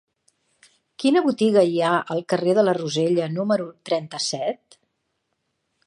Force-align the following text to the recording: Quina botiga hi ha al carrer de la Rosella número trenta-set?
Quina 1.03 1.21
botiga 1.25 1.63
hi 1.73 1.77
ha 1.81 1.91
al 2.15 2.23
carrer 2.33 2.57
de 2.61 2.65
la 2.69 2.75
Rosella 2.79 3.29
número 3.35 3.69
trenta-set? 3.91 4.81